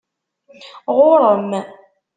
Ɣuṛ-m. 0.97 1.51